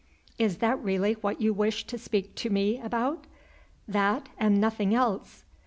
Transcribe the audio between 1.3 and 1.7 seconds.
you